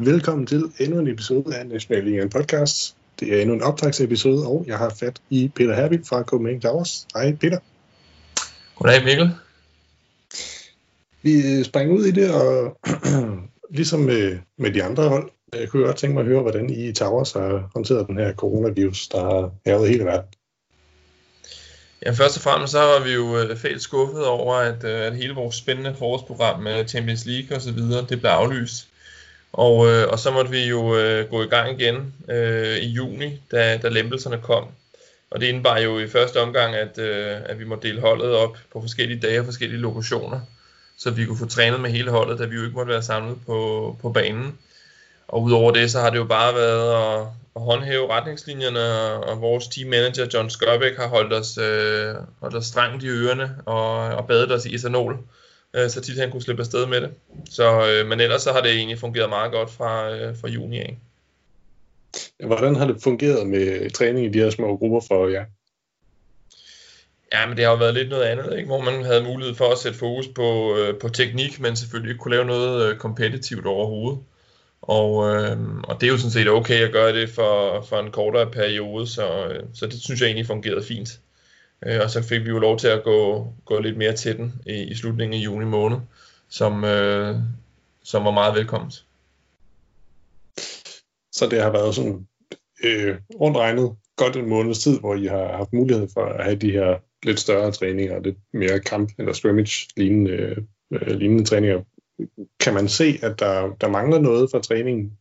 Velkommen 0.00 0.46
til 0.46 0.62
endnu 0.78 0.98
en 0.98 1.08
episode 1.08 1.56
af 1.56 1.66
National 1.66 2.04
Ligaen 2.04 2.30
Podcast. 2.30 2.96
Det 3.20 3.34
er 3.34 3.40
endnu 3.40 3.54
en 3.54 3.62
optagsepisode, 3.62 4.46
og 4.46 4.64
jeg 4.66 4.78
har 4.78 4.94
fat 5.00 5.20
i 5.30 5.50
Peter 5.54 5.74
Herbig 5.74 6.00
fra 6.08 6.22
Copenhagen 6.22 6.60
Towers. 6.60 7.06
Hej 7.14 7.36
Peter. 7.40 7.58
Goddag 8.76 9.04
Mikkel. 9.04 9.30
Vi 11.22 11.64
springer 11.64 11.94
ud 11.94 12.04
i 12.04 12.10
det, 12.10 12.34
og 12.34 12.78
ligesom 13.78 14.00
med, 14.00 14.38
med 14.56 14.72
de 14.72 14.82
andre 14.82 15.08
hold, 15.08 15.30
jeg 15.54 15.68
kunne 15.68 15.84
godt 15.84 15.96
tænke 15.96 16.14
mig 16.14 16.20
at 16.20 16.26
høre, 16.26 16.42
hvordan 16.42 16.70
I 16.70 16.88
i 16.88 16.92
Towers 16.92 17.32
har 17.32 17.70
håndteret 17.74 18.06
den 18.06 18.18
her 18.18 18.34
coronavirus, 18.34 19.08
der 19.08 19.20
har 19.20 19.50
hævet 19.66 19.88
hele 19.88 20.04
verden. 20.04 20.28
Ja, 22.06 22.10
først 22.10 22.36
og 22.36 22.42
fremmest 22.42 22.72
så 22.72 22.80
var 22.80 23.04
vi 23.04 23.12
jo 23.12 23.38
øh, 23.38 23.56
fælles 23.56 23.82
skuffet 23.82 24.26
over, 24.26 24.54
at, 24.54 24.84
øh, 24.84 25.06
at 25.06 25.16
hele 25.16 25.34
vores 25.34 25.56
spændende 25.56 25.94
forårsprogram 25.98 26.62
med 26.62 26.88
Champions 26.88 27.26
League 27.26 27.56
og 27.56 27.62
så 27.62 27.72
videre, 27.72 28.06
det 28.08 28.20
blev 28.20 28.30
aflyst. 28.30 28.88
Og, 29.52 29.88
øh, 29.88 30.08
og 30.08 30.18
så 30.18 30.30
måtte 30.30 30.50
vi 30.50 30.68
jo 30.68 30.96
øh, 30.96 31.30
gå 31.30 31.42
i 31.42 31.46
gang 31.46 31.80
igen 31.80 32.14
øh, 32.28 32.76
i 32.76 32.86
juni, 32.86 33.40
da, 33.50 33.76
da 33.82 33.88
lempelserne 33.88 34.38
kom. 34.38 34.64
Og 35.30 35.40
det 35.40 35.46
indebar 35.46 35.78
jo 35.78 35.98
i 35.98 36.08
første 36.08 36.40
omgang, 36.40 36.74
at, 36.74 36.98
øh, 36.98 37.36
at 37.44 37.58
vi 37.58 37.64
måtte 37.64 37.88
dele 37.88 38.00
holdet 38.00 38.32
op 38.32 38.56
på 38.72 38.80
forskellige 38.80 39.20
dage 39.20 39.40
og 39.40 39.44
forskellige 39.44 39.80
lokationer, 39.80 40.40
så 40.98 41.10
vi 41.10 41.24
kunne 41.24 41.38
få 41.38 41.46
trænet 41.46 41.80
med 41.80 41.90
hele 41.90 42.10
holdet, 42.10 42.38
da 42.38 42.44
vi 42.44 42.56
jo 42.56 42.64
ikke 42.64 42.76
måtte 42.76 42.92
være 42.92 43.02
samlet 43.02 43.38
på, 43.46 43.96
på 44.02 44.10
banen. 44.10 44.58
Og 45.28 45.42
udover 45.42 45.72
det, 45.72 45.90
så 45.90 46.00
har 46.00 46.10
det 46.10 46.16
jo 46.18 46.24
bare 46.24 46.54
været 46.54 46.92
at, 46.92 47.26
at 47.56 47.62
håndhæve 47.62 48.12
retningslinjerne, 48.12 48.80
og 49.24 49.40
vores 49.40 49.68
team 49.68 49.90
manager 49.90 50.26
John 50.34 50.50
Skørbæk 50.50 50.96
har 50.96 51.08
holdt 51.08 51.32
os, 51.32 51.58
øh, 51.58 52.14
holdt 52.40 52.56
os 52.56 52.66
strengt 52.66 53.04
i 53.04 53.08
ørerne 53.08 53.56
og, 53.66 53.92
og 53.94 54.26
badet 54.26 54.52
os 54.52 54.66
i 54.66 54.74
etanol, 54.74 55.18
øh, 55.78 55.90
så 55.90 56.00
tit 56.00 56.18
han 56.18 56.30
kunne 56.30 56.42
slippe 56.42 56.62
afsted 56.62 56.86
med 56.86 57.00
det. 57.00 57.10
Så, 57.50 57.88
øh, 57.88 58.08
men 58.08 58.20
ellers 58.20 58.42
så 58.42 58.52
har 58.52 58.60
det 58.60 58.70
egentlig 58.70 58.98
fungeret 58.98 59.28
meget 59.28 59.52
godt 59.52 59.70
fra, 59.70 60.10
øh, 60.10 60.36
fra 60.40 60.48
juni 60.48 60.78
af. 60.78 60.98
Hvordan 62.46 62.76
har 62.76 62.86
det 62.86 63.02
fungeret 63.02 63.46
med 63.46 63.90
træning 63.90 64.26
i 64.26 64.28
de 64.28 64.38
her 64.38 64.50
små 64.50 64.76
grupper 64.76 65.00
for 65.08 65.28
jer? 65.28 65.44
Ja, 67.32 67.46
men 67.46 67.56
det 67.56 67.64
har 67.64 67.72
jo 67.72 67.78
været 67.78 67.94
lidt 67.94 68.08
noget 68.08 68.24
andet, 68.24 68.56
ikke? 68.56 68.66
hvor 68.66 68.80
man 68.80 69.04
havde 69.04 69.24
mulighed 69.24 69.54
for 69.54 69.72
at 69.72 69.78
sætte 69.78 69.98
fokus 69.98 70.28
på, 70.28 70.76
øh, 70.76 70.98
på 70.98 71.08
teknik, 71.08 71.60
men 71.60 71.76
selvfølgelig 71.76 72.10
ikke 72.10 72.22
kunne 72.22 72.34
lave 72.34 72.44
noget 72.44 72.90
øh, 72.90 72.98
kompetitivt 72.98 73.66
overhovedet. 73.66 74.18
Og, 74.82 75.34
øh, 75.34 75.58
og 75.84 76.00
det 76.00 76.06
er 76.06 76.10
jo 76.10 76.18
sådan 76.18 76.30
set 76.30 76.48
okay 76.48 76.84
at 76.84 76.92
gøre 76.92 77.12
det 77.12 77.30
for, 77.30 77.82
for 77.88 78.00
en 78.00 78.10
kortere 78.10 78.50
periode, 78.50 79.06
så, 79.06 79.46
øh, 79.46 79.62
så 79.74 79.86
det 79.86 80.02
synes 80.02 80.20
jeg 80.20 80.26
egentlig 80.26 80.46
fungerede 80.46 80.84
fint. 80.84 81.20
Øh, 81.86 82.00
og 82.02 82.10
så 82.10 82.22
fik 82.22 82.44
vi 82.44 82.48
jo 82.48 82.58
lov 82.58 82.78
til 82.78 82.88
at 82.88 83.04
gå, 83.04 83.48
gå 83.64 83.80
lidt 83.80 83.96
mere 83.96 84.12
til 84.12 84.36
den 84.36 84.62
i, 84.66 84.82
i 84.82 84.94
slutningen 84.94 85.40
af 85.40 85.44
juni 85.44 85.64
måned, 85.64 85.98
som, 86.48 86.84
øh, 86.84 87.36
som 88.02 88.24
var 88.24 88.30
meget 88.30 88.54
velkomment. 88.54 89.04
Så 91.32 91.48
det 91.50 91.62
har 91.62 91.70
været 91.70 91.94
sådan 91.94 92.26
øh, 92.84 93.16
rundt 93.40 93.56
regnet 93.56 93.96
godt 94.16 94.36
en 94.36 94.48
måneds 94.48 94.78
tid, 94.78 95.00
hvor 95.00 95.14
I 95.14 95.26
har 95.26 95.56
haft 95.56 95.72
mulighed 95.72 96.08
for 96.14 96.24
at 96.24 96.44
have 96.44 96.56
de 96.56 96.72
her 96.72 96.98
lidt 97.22 97.40
større 97.40 97.72
træninger, 97.72 98.20
lidt 98.20 98.36
mere 98.52 98.80
kamp- 98.80 99.14
eller 99.18 99.32
scrimmage-lignende 99.32 100.66
øh, 100.90 101.16
lignende 101.16 101.44
træninger 101.44 101.82
kan 102.60 102.74
man 102.74 102.88
se, 102.88 103.18
at 103.22 103.38
der, 103.38 103.76
der 103.80 103.88
mangler 103.88 104.18
noget 104.18 104.50
fra 104.50 104.62
træningen? 104.62 105.18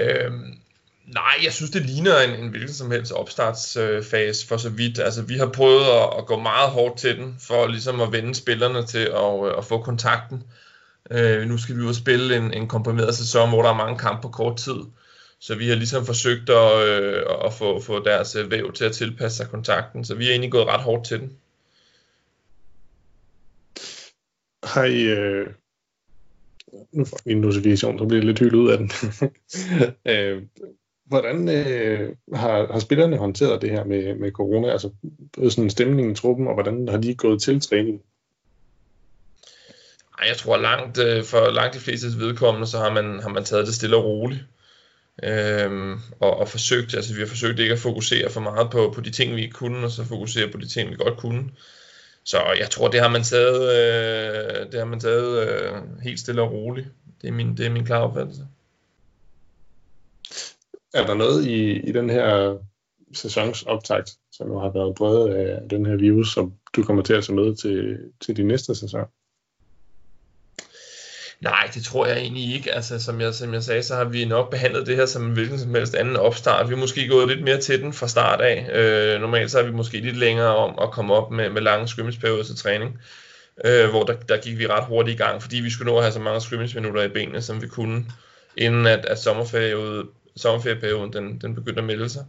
Øhm, 0.00 0.61
nej, 1.06 1.34
jeg 1.44 1.52
synes, 1.52 1.70
det 1.70 1.86
ligner 1.86 2.18
en, 2.18 2.44
en 2.44 2.48
hvilken 2.48 2.74
som 2.74 2.90
helst 2.90 3.12
opstartsfase 3.12 4.44
øh, 4.44 4.48
for 4.48 4.56
så 4.56 4.70
vidt. 4.70 4.98
Altså, 4.98 5.22
vi 5.22 5.38
har 5.38 5.46
prøvet 5.46 5.84
at, 5.84 6.18
at 6.18 6.26
gå 6.26 6.38
meget 6.38 6.70
hårdt 6.70 6.98
til 6.98 7.18
den, 7.18 7.36
for 7.40 7.66
ligesom 7.66 8.00
at 8.00 8.12
vende 8.12 8.34
spillerne 8.34 8.86
til 8.86 8.98
at, 8.98 9.46
øh, 9.46 9.58
at 9.58 9.64
få 9.64 9.82
kontakten. 9.82 10.42
Øh, 11.10 11.48
nu 11.48 11.58
skal 11.58 11.76
vi 11.76 11.80
ud 11.80 11.88
og 11.88 11.94
spille 11.94 12.36
en, 12.36 12.54
en 12.54 12.68
komprimeret 12.68 13.14
sæson, 13.14 13.48
hvor 13.48 13.62
der 13.62 13.70
er 13.70 13.76
mange 13.76 13.98
kampe 13.98 14.22
på 14.22 14.28
kort 14.28 14.56
tid. 14.56 14.80
Så 15.38 15.54
vi 15.54 15.68
har 15.68 15.74
ligesom 15.74 16.06
forsøgt 16.06 16.50
at, 16.50 16.88
øh, 16.88 17.22
at 17.44 17.52
få, 17.52 17.80
få 17.80 18.04
deres 18.04 18.36
øh, 18.36 18.50
væv 18.50 18.72
til 18.72 18.84
at 18.84 18.92
tilpasse 18.92 19.36
sig 19.36 19.48
kontakten. 19.48 20.04
Så 20.04 20.14
vi 20.14 20.26
er 20.26 20.30
egentlig 20.30 20.52
gået 20.52 20.66
ret 20.66 20.80
hårdt 20.80 21.06
til 21.06 21.20
den. 21.20 21.36
har 24.62 24.84
I... 24.84 25.02
Øh, 25.02 25.46
nu 26.92 27.04
får 27.04 27.20
vi 27.24 27.32
en 27.32 27.40
notifikation, 27.40 27.98
så 27.98 28.04
bliver 28.04 28.20
det 28.20 28.26
lidt 28.26 28.38
hyldet 28.38 28.54
ud 28.54 28.70
af 28.70 28.78
den. 28.78 28.90
øh, 30.12 30.42
hvordan 31.12 31.48
øh, 31.48 32.16
har, 32.34 32.72
har 32.72 32.78
spillerne 32.78 33.16
håndteret 33.16 33.62
det 33.62 33.70
her 33.70 33.84
med, 33.84 34.14
med 34.14 34.32
corona? 34.32 34.72
Altså 34.72 34.90
sådan 35.50 35.70
stemningen 35.70 36.12
i 36.12 36.16
truppen, 36.16 36.46
og 36.46 36.54
hvordan 36.54 36.88
har 36.88 36.98
de 36.98 37.14
gået 37.14 37.42
til 37.42 37.60
træning? 37.60 38.02
Ej, 40.18 40.28
jeg 40.28 40.36
tror 40.36 40.56
langt, 40.56 40.98
øh, 40.98 41.24
for 41.24 41.50
langt 41.50 41.74
de 41.74 41.80
fleste 41.80 42.06
vedkommende, 42.18 42.66
så 42.66 42.78
har 42.78 42.92
man, 42.92 43.20
har 43.22 43.28
man 43.28 43.44
taget 43.44 43.66
det 43.66 43.74
stille 43.74 43.96
og 43.96 44.04
roligt. 44.04 44.44
Øhm, 45.22 46.00
og, 46.20 46.36
og 46.36 46.48
forsøgt, 46.48 46.94
altså 46.94 47.14
vi 47.14 47.20
har 47.20 47.26
forsøgt 47.26 47.58
ikke 47.58 47.72
at 47.72 47.78
fokusere 47.78 48.30
for 48.30 48.40
meget 48.40 48.70
på, 48.70 48.92
på 48.94 49.00
de 49.00 49.10
ting, 49.10 49.36
vi 49.36 49.42
ikke 49.42 49.54
kunne, 49.54 49.84
og 49.84 49.90
så 49.90 50.04
fokusere 50.04 50.48
på 50.48 50.58
de 50.58 50.68
ting, 50.68 50.90
vi 50.90 50.96
godt 50.96 51.18
kunne. 51.18 51.50
Så 52.24 52.38
jeg 52.58 52.70
tror, 52.70 52.88
det 52.88 53.00
har 53.00 53.08
man 53.08 53.22
taget, 53.22 53.62
øh, 53.62 54.72
det 54.72 54.78
har 54.80 54.86
man 54.86 55.00
taget 55.00 55.48
øh, 55.48 55.72
helt 56.02 56.20
stille 56.20 56.42
og 56.42 56.52
roligt. 56.52 56.86
Det 57.22 57.28
er 57.28 57.32
min, 57.32 57.56
det 57.56 57.66
er 57.66 57.70
min 57.70 57.84
klare 57.84 58.02
opfattelse. 58.02 58.42
Er 60.94 61.06
der 61.06 61.14
noget 61.14 61.46
i, 61.46 61.80
i 61.88 61.92
den 61.92 62.10
her 62.10 62.56
sæsonsoptakt, 63.14 64.10
som 64.32 64.48
nu 64.48 64.58
har 64.58 64.70
været 64.70 64.94
brødet 64.94 65.34
af 65.34 65.68
den 65.70 65.86
her 65.86 65.96
virus, 65.96 66.32
som 66.32 66.52
du 66.76 66.82
kommer 66.82 67.02
til 67.02 67.14
at 67.14 67.24
tage 67.24 67.36
med 67.36 67.56
til, 67.56 67.98
til 68.20 68.36
din 68.36 68.46
næste 68.46 68.74
sæson? 68.74 69.04
Nej, 71.40 71.70
det 71.74 71.84
tror 71.84 72.06
jeg 72.06 72.18
egentlig 72.18 72.54
ikke. 72.54 72.72
Altså, 72.72 72.98
som 72.98 73.20
jeg, 73.20 73.34
som 73.34 73.54
jeg 73.54 73.62
sagde, 73.62 73.82
så 73.82 73.94
har 73.94 74.04
vi 74.04 74.24
nok 74.24 74.50
behandlet 74.50 74.86
det 74.86 74.96
her 74.96 75.06
som 75.06 75.26
en 75.26 75.32
hvilken 75.32 75.58
som 75.58 75.74
helst 75.74 75.94
anden 75.94 76.16
opstart. 76.16 76.68
Vi 76.68 76.74
er 76.74 76.78
måske 76.78 77.08
gået 77.08 77.28
lidt 77.28 77.42
mere 77.42 77.60
til 77.60 77.82
den 77.82 77.92
fra 77.92 78.08
start 78.08 78.40
af. 78.40 78.68
Øh, 78.72 79.20
normalt 79.20 79.50
så 79.50 79.58
er 79.58 79.62
vi 79.62 79.72
måske 79.72 80.00
lidt 80.00 80.16
længere 80.16 80.56
om 80.56 80.78
at 80.82 80.90
komme 80.90 81.14
op 81.14 81.30
med, 81.30 81.50
med 81.50 81.62
lange 81.62 81.88
scrimmage 81.88 82.44
til 82.44 82.56
træning. 82.56 82.98
Øh, 83.64 83.90
hvor 83.90 84.02
der, 84.02 84.14
der 84.14 84.36
gik 84.36 84.58
vi 84.58 84.66
ret 84.66 84.86
hurtigt 84.86 85.20
i 85.20 85.22
gang, 85.22 85.42
fordi 85.42 85.60
vi 85.60 85.70
skulle 85.70 85.92
nå 85.92 85.98
at 85.98 86.04
have 86.04 86.12
så 86.12 86.20
mange 86.20 86.40
scrimmage-minutter 86.40 87.02
i 87.02 87.08
benene, 87.08 87.42
som 87.42 87.62
vi 87.62 87.68
kunne, 87.68 88.04
inden 88.56 88.86
at, 88.86 89.04
at 89.04 89.18
sommerferien 89.18 90.08
sommerferieperioden 90.36 91.12
den, 91.12 91.40
den 91.40 91.54
begynder 91.54 91.80
at 91.80 91.86
melde 91.86 92.08
sig. 92.08 92.24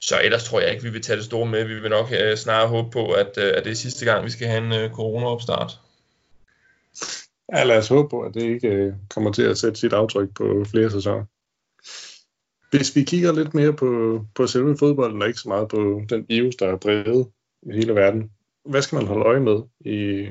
Så 0.00 0.20
ellers 0.24 0.44
tror 0.44 0.60
jeg 0.60 0.72
ikke, 0.72 0.82
vi 0.82 0.90
vil 0.90 1.02
tage 1.02 1.16
det 1.16 1.24
store 1.24 1.46
med. 1.46 1.64
Vi 1.64 1.80
vil 1.80 1.90
nok 1.90 2.06
uh, 2.06 2.36
snarere 2.36 2.68
håbe 2.68 2.90
på, 2.90 3.12
at, 3.12 3.38
uh, 3.38 3.44
at 3.56 3.64
det 3.64 3.70
er 3.70 3.74
sidste 3.74 4.04
gang, 4.04 4.24
vi 4.24 4.30
skal 4.30 4.48
have 4.48 4.64
en 4.64 4.84
uh, 4.84 4.96
corona-opstart. 4.96 5.80
Ja, 7.52 7.64
lad 7.64 7.78
os 7.78 7.88
håbe 7.88 8.08
på, 8.08 8.20
at 8.20 8.34
det 8.34 8.42
ikke 8.42 8.68
øh, 8.68 8.92
kommer 9.10 9.32
til 9.32 9.42
at 9.42 9.58
sætte 9.58 9.80
sit 9.80 9.92
aftryk 9.92 10.28
på 10.34 10.64
flere 10.70 10.90
sæsoner. 10.90 11.24
Hvis 12.70 12.96
vi 12.96 13.04
kigger 13.04 13.32
lidt 13.32 13.54
mere 13.54 13.72
på, 13.72 14.20
på 14.34 14.46
selve 14.46 14.76
fodbolden, 14.78 15.22
og 15.22 15.28
ikke 15.28 15.40
så 15.40 15.48
meget 15.48 15.68
på 15.68 16.02
den 16.08 16.26
virus, 16.28 16.56
der 16.56 16.68
er 16.68 16.76
drevet 16.76 17.28
i 17.62 17.72
hele 17.72 17.94
verden, 17.94 18.30
hvad 18.64 18.82
skal 18.82 18.96
man 18.96 19.06
holde 19.06 19.24
øje 19.24 19.40
med 19.40 19.62
i 19.80 20.30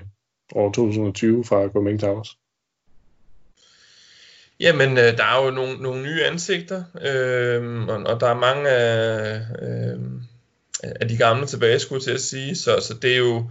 år 0.56 0.72
2020 0.72 1.44
fra 1.44 1.68
Copenhagen 1.68 2.00
Towers? 2.00 2.38
Jamen, 4.64 4.98
øh, 4.98 5.18
der 5.18 5.24
er 5.24 5.46
jo 5.46 5.52
nogle, 5.52 5.78
nogle 5.78 6.04
nye 6.04 6.24
ansigter, 6.24 6.84
øh, 7.02 7.88
og, 7.88 8.04
og 8.06 8.20
der 8.20 8.28
er 8.28 8.34
mange 8.34 8.70
af, 8.70 9.42
øh, 9.62 10.00
af 10.84 11.08
de 11.08 11.18
gamle 11.18 11.48
tilbage, 11.48 11.80
skulle 11.80 12.04
til 12.04 12.12
at 12.12 12.22
sige, 12.22 12.56
så, 12.56 12.80
så 12.82 12.94
det 13.02 13.14
er 13.14 13.18
jo 13.18 13.50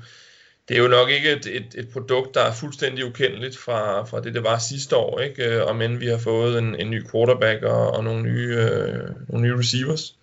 det 0.69 0.77
er 0.77 0.83
jo 0.83 0.89
nok 0.89 1.11
ikke 1.11 1.33
et, 1.33 1.47
et, 1.47 1.75
et 1.75 1.89
produkt, 1.93 2.35
der 2.35 2.41
er 2.41 2.53
fuldstændig 2.53 3.05
ukendeligt 3.05 3.59
fra, 3.59 4.05
fra 4.05 4.21
det, 4.21 4.35
det 4.35 4.45
var 4.45 4.59
sidste 4.59 4.97
år, 4.97 5.21
ikke? 5.21 5.63
Og 5.63 5.69
om 5.69 5.83
end 5.83 5.99
vi 5.99 6.07
har 6.07 6.19
fået 6.19 6.59
en, 6.59 6.77
en 6.77 6.91
ny 6.91 7.11
quarterback 7.11 7.63
og, 7.63 7.91
og 7.91 8.05
nogle, 8.05 8.23
nye, 8.23 8.57
øh, 8.57 9.11
nogle 9.29 9.47
nye 9.47 9.59
receivers. 9.59 10.15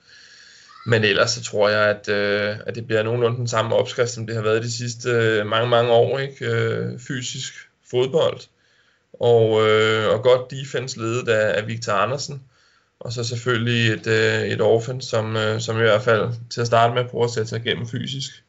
Men 0.86 1.04
ellers 1.04 1.32
så 1.32 1.44
tror 1.44 1.70
jeg, 1.70 1.90
at, 1.90 2.10
øh, 2.10 2.58
at 2.66 2.76
det 2.76 2.88
bliver 2.88 3.04
nogenlunde 3.04 3.38
den 3.38 3.48
samme 3.48 3.76
opskrift, 3.76 4.10
som 4.10 4.28
det 4.28 4.36
har 4.36 4.44
været 4.44 4.64
de 4.64 4.72
sidste 4.72 5.10
øh, 5.10 5.48
mange, 5.48 5.70
mange 5.70 5.92
år. 5.92 6.20
Ikke? 6.20 6.46
Øh, 6.46 7.00
fysisk 7.00 7.54
fodbold 7.92 8.40
og, 9.14 9.68
øh, 9.68 10.14
og 10.14 10.24
godt 10.24 10.52
defense 10.52 11.00
ledet 11.00 11.30
af, 11.30 11.58
af 11.58 11.68
Victor 11.68 11.94
Andersen. 11.94 12.44
Og 13.00 13.14
så 13.14 13.24
selvfølgelig 13.24 13.94
et, 13.94 14.08
øh, 14.08 14.42
et 14.42 14.62
offense, 14.62 15.10
som, 15.10 15.36
øh, 15.36 15.62
som 15.62 15.78
i 15.78 15.82
hvert 15.82 16.02
fald 16.02 16.30
til 16.50 16.62
at 16.62 16.68
starte 16.68 16.94
med 16.94 17.10
prøver 17.10 17.26
at 17.26 17.32
sætte 17.32 17.50
sig 17.50 17.66
igennem 17.66 17.88
fysisk. 17.88 18.44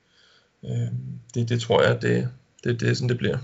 Øh, 0.64 0.88
det, 1.34 1.48
det 1.48 1.60
tror 1.60 1.82
jeg, 1.82 2.02
det, 2.02 2.28
det, 2.64 2.80
det 2.80 2.90
er 2.90 2.94
sådan, 2.94 3.08
det 3.08 3.18
bliver. 3.18 3.38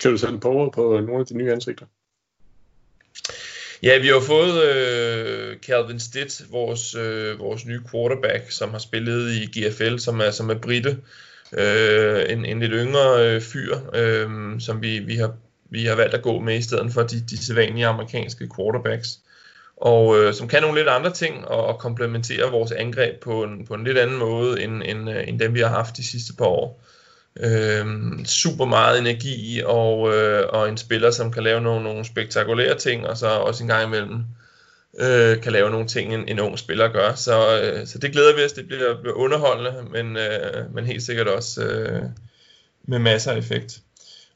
Kan 0.00 0.10
du 0.10 0.16
sætte 0.16 0.38
på 0.38 0.70
på 0.74 1.00
nogle 1.00 1.20
af 1.20 1.26
de 1.26 1.36
nye 1.36 1.52
ansigter? 1.52 1.86
Ja, 3.82 3.98
vi 3.98 4.06
har 4.06 4.20
fået 4.20 4.64
øh, 4.64 5.56
Calvin 5.58 6.00
Stitt, 6.00 6.42
vores, 6.50 6.94
øh, 6.94 7.38
vores 7.38 7.66
nye 7.66 7.80
quarterback, 7.90 8.50
som 8.50 8.70
har 8.70 8.78
spillet 8.78 9.32
i 9.32 9.60
GFL, 9.60 9.98
som 9.98 10.20
er, 10.20 10.30
som 10.30 10.50
er 10.50 10.58
britte. 10.58 10.98
Øh, 11.52 12.24
en, 12.28 12.44
en 12.44 12.60
lidt 12.60 12.72
yngre 12.74 13.28
øh, 13.28 13.40
fyr, 13.40 13.76
øh, 13.94 14.60
som 14.60 14.82
vi, 14.82 14.98
vi, 14.98 15.16
har, 15.16 15.36
vi 15.74 15.84
har 15.84 15.96
valgt 15.96 16.14
at 16.14 16.22
gå 16.22 16.40
med 16.40 16.58
i 16.58 16.62
stedet 16.62 16.92
for 16.92 17.02
de, 17.02 17.20
de 17.20 17.44
sædvanlige 17.44 17.86
amerikanske 17.86 18.48
quarterbacks 18.56 19.18
og 19.76 20.18
øh, 20.18 20.34
som 20.34 20.48
kan 20.48 20.62
nogle 20.62 20.78
lidt 20.78 20.88
andre 20.88 21.12
ting 21.12 21.48
og, 21.48 21.66
og 21.66 21.78
komplementere 21.78 22.50
vores 22.50 22.72
angreb 22.72 23.22
på 23.22 23.42
en, 23.42 23.66
på 23.66 23.74
en 23.74 23.84
lidt 23.84 23.98
anden 23.98 24.18
måde 24.18 24.62
end, 24.62 24.82
end, 24.84 25.10
øh, 25.10 25.28
end 25.28 25.38
dem 25.38 25.54
vi 25.54 25.60
har 25.60 25.68
haft 25.68 25.96
de 25.96 26.06
sidste 26.06 26.32
par 26.34 26.44
år. 26.44 26.82
øh, 27.40 27.86
super 28.24 28.64
meget 28.64 28.98
energi 28.98 29.62
og, 29.66 30.14
øh, 30.14 30.48
og 30.48 30.68
en 30.68 30.76
spiller, 30.76 31.10
som 31.10 31.32
kan 31.32 31.42
lave 31.42 31.60
nogle, 31.60 31.84
nogle 31.84 32.04
spektakulære 32.04 32.78
ting, 32.78 33.06
og 33.06 33.16
så 33.16 33.26
også 33.26 33.64
en 33.64 33.68
gang 33.68 33.86
imellem 33.86 34.24
øh, 35.00 35.40
kan 35.42 35.52
lave 35.52 35.70
nogle 35.70 35.86
ting, 35.86 36.14
en, 36.14 36.28
en 36.28 36.40
ung 36.40 36.58
spiller 36.58 36.88
gør. 36.88 37.14
Så, 37.14 37.60
øh, 37.62 37.86
så 37.86 37.98
det 37.98 38.12
glæder 38.12 38.36
vi 38.36 38.44
os, 38.44 38.52
det 38.52 38.66
bliver, 38.66 39.00
bliver 39.00 39.14
underholdende, 39.14 39.74
men, 39.90 40.16
øh, 40.16 40.74
men 40.74 40.86
helt 40.86 41.02
sikkert 41.02 41.28
også 41.28 41.64
øh, 41.64 42.02
med 42.88 42.98
masser 42.98 43.32
af 43.32 43.38
effekt. 43.38 43.80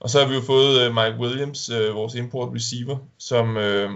Og 0.00 0.10
så 0.10 0.20
har 0.20 0.28
vi 0.28 0.34
jo 0.34 0.40
fået 0.40 0.80
øh, 0.80 0.94
Mike 0.94 1.16
Williams, 1.18 1.70
øh, 1.70 1.94
vores 1.94 2.14
import 2.14 2.54
receiver, 2.54 2.98
som, 3.18 3.56
øh, 3.56 3.90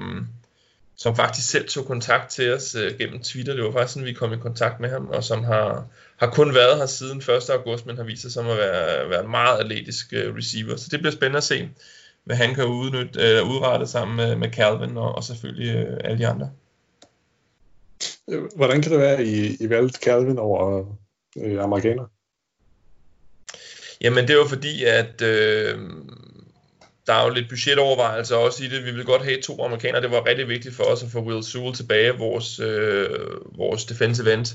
som 0.96 1.16
faktisk 1.16 1.50
selv 1.50 1.68
tog 1.68 1.86
kontakt 1.86 2.30
til 2.30 2.54
os 2.54 2.74
øh, 2.74 2.98
gennem 2.98 3.22
Twitter. 3.22 3.54
Det 3.54 3.64
var 3.64 3.72
faktisk 3.72 3.94
sådan, 3.94 4.06
vi 4.06 4.12
kom 4.12 4.32
i 4.32 4.36
kontakt 4.36 4.80
med 4.80 4.90
ham, 4.90 5.08
og 5.08 5.24
som 5.24 5.44
har, 5.44 5.86
har 6.16 6.30
kun 6.30 6.54
været 6.54 6.78
her 6.78 6.86
siden 6.86 7.18
1. 7.18 7.50
august, 7.50 7.86
men 7.86 7.96
har 7.96 8.04
vist 8.04 8.22
sig 8.22 8.32
som 8.32 8.46
at 8.46 8.56
være, 8.56 9.10
være 9.10 9.24
en 9.24 9.30
meget 9.30 9.58
atletisk 9.58 10.12
øh, 10.12 10.36
receiver. 10.36 10.76
Så 10.76 10.88
det 10.90 11.00
bliver 11.00 11.12
spændende 11.12 11.36
at 11.36 11.44
se, 11.44 11.70
hvad 12.24 12.36
han 12.36 12.54
kan 12.54 12.64
udnytte, 12.64 13.20
øh, 13.20 13.50
udrette 13.50 13.86
sammen 13.86 14.16
med, 14.16 14.36
med 14.36 14.50
Calvin 14.50 14.96
og, 14.96 15.14
og 15.14 15.24
selvfølgelig 15.24 15.76
øh, 15.76 16.00
alle 16.04 16.18
de 16.18 16.26
andre. 16.26 16.50
Øh, 18.28 18.42
hvordan 18.56 18.82
kan 18.82 18.92
det 18.92 19.00
være, 19.00 19.16
at 19.16 19.26
I, 19.26 19.64
I 19.64 19.70
valgte 19.70 20.00
Calvin 20.04 20.38
over 20.38 20.84
øh, 21.36 21.62
amerikaner? 21.64 22.04
Jamen 24.02 24.28
det 24.28 24.38
var 24.38 24.46
fordi, 24.48 24.84
at 24.84 25.22
øh, 25.22 25.78
der 27.06 27.12
er 27.12 27.24
jo 27.24 27.34
lidt 27.34 27.48
budgetovervejelser 27.48 28.36
også 28.36 28.64
i 28.64 28.68
det. 28.68 28.84
Vi 28.84 28.90
vil 28.90 29.04
godt 29.04 29.24
have 29.24 29.40
to 29.40 29.64
amerikanere. 29.64 30.02
Det 30.02 30.10
var 30.10 30.26
rigtig 30.26 30.48
vigtigt 30.48 30.74
for 30.74 30.84
os 30.84 31.02
at 31.02 31.08
få 31.10 31.20
Will 31.20 31.44
Sewell 31.44 31.74
tilbage, 31.74 32.18
vores, 32.18 32.60
øh, 32.60 33.08
vores 33.56 33.84
defensive 33.84 34.32
end, 34.32 34.46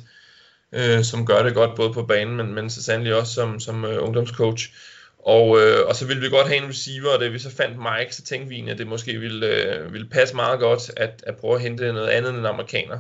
øh, 0.72 1.04
som 1.04 1.26
gør 1.26 1.44
det 1.44 1.54
godt 1.54 1.76
både 1.76 1.94
på 1.94 2.04
banen, 2.04 2.38
men, 2.38 2.54
men 2.54 2.70
så 2.70 2.84
sandelig 2.84 3.16
også 3.16 3.34
som, 3.34 3.60
som 3.60 3.86
øh, 3.86 4.04
ungdomscoach. 4.04 4.70
Og, 5.26 5.62
øh, 5.62 5.88
og 5.88 5.96
så 5.96 6.06
ville 6.06 6.22
vi 6.22 6.30
godt 6.30 6.48
have 6.48 6.64
en 6.64 6.70
receiver, 6.70 7.10
og 7.10 7.20
da 7.20 7.28
vi 7.28 7.40
så 7.40 7.50
fandt 7.56 7.78
Mike, 7.78 8.16
så 8.16 8.24
tænkte 8.24 8.50
vi 8.50 8.70
at 8.70 8.78
det 8.78 8.88
måske 8.88 9.14
ville, 9.14 9.48
øh, 9.48 9.94
ville 9.94 10.10
passe 10.10 10.36
meget 10.36 10.60
godt 10.60 10.92
at, 10.98 11.24
at 11.28 11.38
prøve 11.38 11.56
at 11.56 11.62
hente 11.62 11.94
noget 11.94 12.08
andet 12.08 12.30
end 12.30 12.48
amerikaner. 12.48 12.94
amerikaner. 12.94 13.00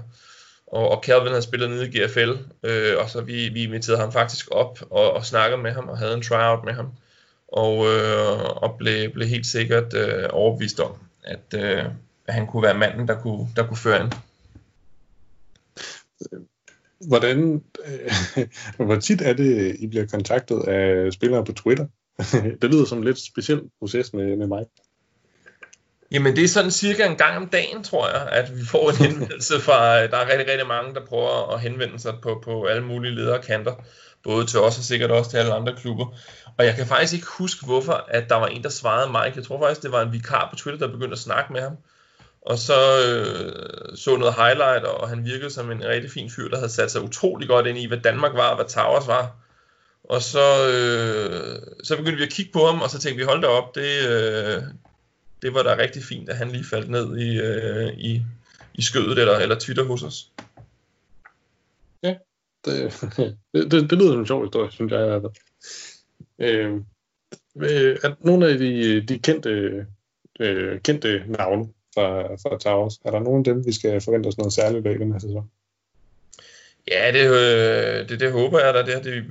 Og, 0.67 0.89
og 0.89 1.03
Calvin 1.03 1.27
havde 1.27 1.41
spillet 1.41 1.69
nede 1.69 1.87
i 1.87 1.99
GFL, 1.99 2.31
øh, 2.63 2.97
og 2.97 3.09
så 3.09 3.21
vi, 3.21 3.49
vi 3.49 3.63
inviterede 3.63 3.99
ham 3.99 4.11
faktisk 4.11 4.47
op 4.51 4.79
og, 4.89 5.13
og 5.13 5.25
snakkede 5.25 5.61
med 5.61 5.71
ham 5.71 5.89
og 5.89 5.97
havde 5.97 6.13
en 6.13 6.21
tryout 6.21 6.65
med 6.65 6.73
ham. 6.73 6.91
Og, 7.47 7.85
øh, 7.85 8.63
og 8.63 8.75
blev, 8.77 9.11
blev 9.11 9.27
helt 9.27 9.45
sikkert 9.45 9.93
øh, 9.93 10.29
overbevist 10.29 10.79
om, 10.79 10.91
at, 11.23 11.53
øh, 11.55 11.85
at 12.27 12.33
han 12.33 12.47
kunne 12.47 12.63
være 12.63 12.77
manden, 12.77 13.07
der 13.07 13.21
kunne, 13.21 13.47
der 13.55 13.67
kunne 13.67 13.77
føre 13.77 14.03
ind. 14.03 14.11
Hvordan, 17.07 17.63
øh, 17.85 18.47
hvor 18.87 18.95
tit 18.95 19.21
er 19.21 19.33
det, 19.33 19.75
I 19.79 19.87
bliver 19.87 20.05
kontaktet 20.05 20.63
af 20.67 21.13
spillere 21.13 21.45
på 21.45 21.51
Twitter? 21.51 21.85
det 22.61 22.71
lyder 22.71 22.85
som 22.85 22.97
en 22.97 23.03
lidt 23.03 23.19
speciel 23.19 23.61
proces 23.79 24.13
med, 24.13 24.35
med 24.35 24.47
mig. 24.47 24.65
Jamen 26.11 26.35
det 26.35 26.43
er 26.43 26.47
sådan 26.47 26.71
cirka 26.71 27.05
en 27.05 27.15
gang 27.15 27.37
om 27.37 27.47
dagen, 27.47 27.83
tror 27.83 28.09
jeg, 28.09 28.29
at 28.31 28.57
vi 28.57 28.65
får 28.65 28.89
en 28.89 28.95
henvendelse 29.05 29.59
fra, 29.59 30.07
der 30.07 30.17
er 30.17 30.29
rigtig, 30.31 30.51
rigtig 30.51 30.67
mange, 30.67 30.93
der 30.93 31.05
prøver 31.05 31.53
at 31.53 31.61
henvende 31.61 31.99
sig 31.99 32.13
på, 32.21 32.41
på 32.43 32.65
alle 32.65 32.83
mulige 32.83 33.15
lederkanter, 33.15 33.73
både 34.23 34.45
til 34.45 34.59
os 34.59 34.77
og 34.77 34.83
sikkert 34.83 35.11
også 35.11 35.31
til 35.31 35.37
alle 35.37 35.53
andre 35.53 35.75
klubber. 35.75 36.05
Og 36.57 36.65
jeg 36.65 36.75
kan 36.75 36.87
faktisk 36.87 37.13
ikke 37.13 37.27
huske, 37.37 37.65
hvorfor 37.65 38.05
at 38.07 38.29
der 38.29 38.35
var 38.35 38.47
en, 38.47 38.63
der 38.63 38.69
svarede 38.69 39.11
Mike. 39.11 39.37
Jeg 39.37 39.45
tror 39.45 39.61
faktisk, 39.61 39.83
det 39.83 39.91
var 39.91 40.01
en 40.01 40.13
vikar 40.13 40.47
på 40.49 40.55
Twitter, 40.55 40.87
der 40.87 40.93
begyndte 40.93 41.13
at 41.13 41.19
snakke 41.19 41.53
med 41.53 41.61
ham. 41.61 41.77
Og 42.41 42.57
så 42.57 42.73
øh, 43.07 43.97
så 43.97 44.17
noget 44.17 44.35
highlight, 44.35 44.83
og 44.85 45.09
han 45.09 45.25
virkede 45.25 45.49
som 45.49 45.71
en 45.71 45.83
rigtig 45.85 46.11
fin 46.11 46.29
fyr, 46.29 46.49
der 46.49 46.57
havde 46.57 46.71
sat 46.71 46.91
sig 46.91 47.01
utrolig 47.01 47.47
godt 47.47 47.67
ind 47.67 47.77
i, 47.77 47.87
hvad 47.87 47.97
Danmark 47.97 48.33
var 48.33 48.49
og 48.49 48.55
hvad 48.55 48.65
Towers 48.65 49.07
var. 49.07 49.35
Og 50.03 50.21
så, 50.21 50.67
øh, 50.73 51.59
så 51.83 51.97
begyndte 51.97 52.17
vi 52.17 52.23
at 52.23 52.31
kigge 52.31 52.51
på 52.51 52.65
ham, 52.65 52.81
og 52.81 52.89
så 52.89 52.99
tænkte 52.99 53.17
vi, 53.17 53.23
hold 53.23 53.41
da 53.41 53.47
op, 53.47 53.75
det, 53.75 54.07
øh, 54.09 54.61
det 55.41 55.53
var 55.53 55.63
da 55.63 55.77
rigtig 55.77 56.03
fint, 56.03 56.29
at 56.29 56.37
han 56.37 56.51
lige 56.51 56.63
faldt 56.63 56.89
ned 56.89 57.17
i, 57.17 57.39
øh, 57.39 57.97
i, 57.97 58.21
i 58.73 58.81
skødet 58.81 59.19
eller, 59.19 59.37
eller 59.37 59.59
Twitter 59.59 59.83
hos 59.83 60.03
os. 60.03 60.31
Ja, 62.03 62.15
det, 62.65 62.93
det, 63.53 63.71
det, 63.71 63.89
det 63.89 63.97
lyder 63.97 64.11
som 64.11 64.19
en 64.19 64.27
sjov 64.27 64.43
historie, 64.43 64.71
synes 64.71 64.91
jeg 64.91 65.01
i 65.01 65.07
hvert 65.07 65.21
fald. 65.21 65.33
Øh, 66.39 66.73
øh 67.55 67.97
er 68.03 68.15
nogle 68.19 68.47
af 68.47 68.57
de, 68.57 69.01
de 69.01 69.19
kendte, 69.19 69.85
øh, 70.39 70.81
kendte 70.81 71.23
navne 71.27 71.65
fra, 71.93 72.35
fra 72.35 72.57
Towers, 72.57 72.99
er 73.05 73.11
der 73.11 73.19
nogen 73.19 73.39
af 73.39 73.43
dem, 73.43 73.65
vi 73.65 73.71
skal 73.71 74.01
forvente 74.01 74.27
os 74.27 74.37
noget 74.37 74.53
særligt 74.53 74.87
af 74.87 74.95
i 74.95 74.97
den 74.97 75.11
her 75.11 75.19
sæson? 75.19 75.51
Ja, 76.91 77.11
det, 77.11 77.29
øh, 77.29 78.09
det, 78.09 78.19
det 78.19 78.31
håber 78.31 78.59
jeg 78.59 78.73
da. 78.73 78.81
Det 78.81 78.93
har 78.93 79.01
det, 79.01 79.13
øh, 79.13 79.23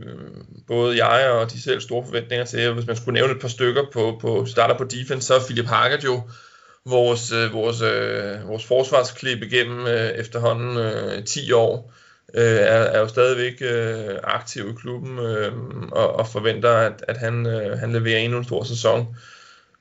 både 0.67 1.05
jeg 1.07 1.31
og 1.31 1.53
de 1.53 1.63
selv 1.63 1.81
store 1.81 2.05
forventninger 2.05 2.45
til. 2.45 2.73
Hvis 2.73 2.87
man 2.87 2.97
skulle 2.97 3.15
nævne 3.15 3.33
et 3.33 3.41
par 3.41 3.49
stykker 3.49 3.83
på, 3.93 4.19
på 4.21 4.47
starter 4.47 4.79
på 4.79 4.85
defense, 4.85 5.27
så 5.27 5.35
er 5.35 5.41
Philip 5.41 5.67
Hargert 5.67 6.05
jo 6.05 6.23
vores, 6.85 7.33
øh, 7.33 7.53
vores, 7.53 7.83
øh, 7.83 8.49
vores 8.49 8.65
forsvarsklip 8.65 9.43
igennem 9.43 9.87
øh, 9.87 10.11
efterhånden 10.11 10.77
øh, 10.77 11.25
10 11.25 11.53
år. 11.53 11.93
Øh, 12.35 12.45
er, 12.45 12.81
er 12.95 13.01
jo 13.01 13.09
stadigvæk 13.09 13.55
øh, 13.61 14.19
aktiv 14.25 14.71
i 14.71 14.81
klubben 14.81 15.19
øh, 15.19 15.53
og, 15.93 16.13
og 16.17 16.29
forventer, 16.29 16.73
at, 16.73 17.05
at 17.09 17.17
han, 17.17 17.47
øh, 17.47 17.79
han 17.79 17.93
leverer 17.93 18.19
endnu 18.19 18.39
en 18.39 18.45
stor 18.45 18.65
sæson. 18.65 19.17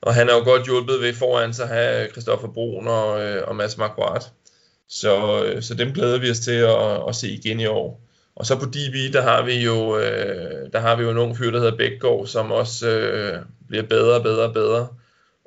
Og 0.00 0.14
han 0.14 0.28
er 0.28 0.34
jo 0.34 0.44
godt 0.44 0.64
hjulpet 0.64 1.00
ved 1.00 1.14
foran 1.14 1.54
sig 1.54 1.64
at 1.64 1.76
have 1.76 2.10
Christoffer 2.10 2.48
Brun 2.48 2.88
og, 2.88 3.22
øh, 3.22 3.48
og 3.48 3.56
Mads 3.56 3.78
Marquardt. 3.78 4.24
Så, 4.88 5.44
øh, 5.44 5.62
så 5.62 5.74
dem 5.74 5.92
glæder 5.92 6.18
vi 6.18 6.30
os 6.30 6.40
til 6.40 6.52
at, 6.52 7.08
at 7.08 7.14
se 7.14 7.28
igen 7.28 7.60
i 7.60 7.66
år. 7.66 8.00
Og 8.36 8.46
så 8.46 8.58
på 8.58 8.64
DB, 8.64 9.12
der 9.12 9.22
har 9.22 9.42
vi 9.42 9.64
jo, 9.64 9.98
øh, 9.98 10.72
der 10.72 10.80
har 10.80 10.96
vi 10.96 11.02
jo 11.02 11.10
en 11.10 11.18
ung 11.18 11.36
fyr, 11.36 11.50
der 11.50 11.58
hedder 11.58 11.76
Bækgaard, 11.76 12.26
som 12.26 12.52
også 12.52 12.88
øh, 12.88 13.38
bliver 13.68 13.82
bedre 13.82 14.16
og 14.16 14.22
bedre 14.22 14.44
og 14.44 14.52
bedre. 14.52 14.88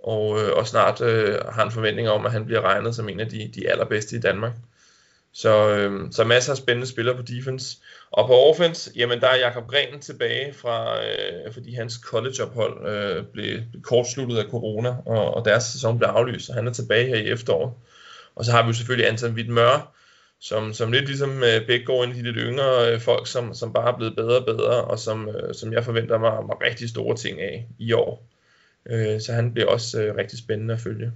Og, 0.03 0.39
øh, 0.39 0.57
og 0.57 0.67
snart 0.67 1.01
øh, 1.01 1.35
har 1.51 1.65
en 1.65 1.71
forventning 1.71 2.09
om, 2.09 2.25
at 2.25 2.31
han 2.31 2.45
bliver 2.45 2.61
regnet 2.61 2.95
som 2.95 3.09
en 3.09 3.19
af 3.19 3.27
de, 3.27 3.51
de 3.55 3.69
allerbedste 3.69 4.15
i 4.15 4.19
Danmark. 4.19 4.51
Så, 5.33 5.69
øh, 5.69 6.11
så 6.11 6.23
masser 6.23 6.51
af 6.51 6.57
spændende 6.57 6.87
spillere 6.87 7.15
på 7.15 7.21
defense. 7.21 7.77
Og 8.11 8.27
på 8.27 8.33
offense, 8.33 8.91
jamen 8.95 9.21
der 9.21 9.27
er 9.27 9.37
Jakob 9.37 9.67
Gren 9.67 9.99
tilbage 10.01 10.53
fra, 10.53 11.03
øh, 11.05 11.53
fordi 11.53 11.73
hans 11.73 11.93
collegeophold 11.93 12.87
øh, 12.87 13.25
blev 13.33 13.59
kortsluttet 13.83 14.37
af 14.37 14.45
corona, 14.51 14.95
og, 15.05 15.33
og 15.33 15.45
deres 15.45 15.63
sæson 15.63 15.97
blev 15.97 16.09
aflyst, 16.09 16.45
så 16.45 16.53
han 16.53 16.67
er 16.67 16.73
tilbage 16.73 17.07
her 17.07 17.15
i 17.15 17.29
efteråret. 17.31 17.73
Og 18.39 18.45
så 18.45 18.51
har 18.51 18.63
vi 18.63 18.67
jo 18.67 18.73
selvfølgelig 18.73 19.09
Anton 19.09 19.33
Wittmør, 19.33 19.95
som, 20.39 20.73
som 20.73 20.91
lidt 20.91 21.05
ligesom 21.05 21.43
øh, 21.43 21.67
begge 21.67 21.85
går 21.85 22.03
ind 22.03 22.13
i 22.13 22.17
de 22.17 22.23
lidt 22.23 22.37
yngre 22.39 22.93
øh, 22.93 22.99
folk, 22.99 23.27
som, 23.27 23.53
som 23.53 23.73
bare 23.73 23.93
er 23.93 23.97
blevet 23.97 24.15
bedre 24.15 24.39
og 24.39 24.45
bedre, 24.45 24.83
og 24.83 24.99
som, 24.99 25.29
øh, 25.29 25.53
som 25.53 25.73
jeg 25.73 25.83
forventer 25.83 26.17
mig, 26.17 26.45
mig 26.45 26.61
rigtig 26.61 26.89
store 26.89 27.15
ting 27.15 27.41
af 27.41 27.67
i 27.79 27.93
år. 27.93 28.27
Øh, 28.89 29.21
så 29.21 29.33
han 29.33 29.53
bliver 29.53 29.67
også 29.67 30.01
øh, 30.01 30.15
rigtig 30.15 30.39
spændende 30.39 30.73
at 30.73 30.79
følge. 30.79 31.11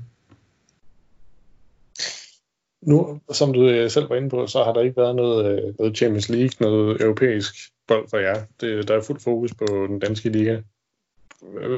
Nu, 2.81 3.21
som 3.31 3.53
du 3.53 3.69
øh, 3.69 3.89
selv 3.89 4.09
var 4.09 4.15
inde 4.15 4.29
på, 4.29 4.47
så 4.47 4.63
har 4.63 4.73
der 4.73 4.81
ikke 4.81 4.97
været 4.97 5.15
noget, 5.15 5.45
øh, 5.45 5.73
noget 5.79 5.97
Champions 5.97 6.29
League, 6.29 6.51
noget 6.59 7.01
europæisk 7.01 7.55
bold 7.87 8.09
for 8.09 8.17
jer. 8.17 8.45
Det, 8.61 8.87
der 8.87 8.95
er 8.97 9.01
fuld 9.01 9.19
fokus 9.19 9.53
på 9.53 9.65
den 9.89 9.99
danske 9.99 10.29
liga. 10.29 10.61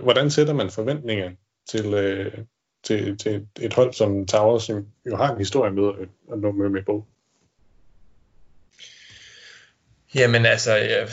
Hvordan 0.04 0.32
sætter 0.32 0.54
man 0.54 0.70
forventninger 0.70 1.32
til, 1.70 1.94
øh, 1.94 2.34
til, 2.86 3.18
til 3.18 3.48
et 3.62 3.74
hold 3.74 3.94
som 3.94 4.26
Towers, 4.26 4.64
som 4.64 4.86
jo 5.10 5.16
har 5.16 5.32
en 5.32 5.38
historie 5.38 5.72
med 5.72 5.94
at 6.32 6.40
nå 6.40 6.52
med 6.52 6.70
med 6.70 6.84
på? 6.84 7.06
Jamen 10.16 10.46
altså, 10.46 10.76
ja, 10.76 11.06